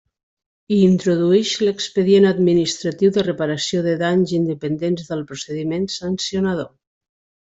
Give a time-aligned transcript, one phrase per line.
[0.75, 6.71] I introduïx l'expedient administratiu de reparació de danys independents del procediment sancionador.